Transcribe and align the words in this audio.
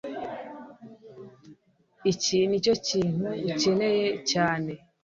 iki 2.11 2.37
nicyo 2.49 2.73
kintu 2.87 3.27
ukeneye 3.51 4.07
cyane 4.31 4.71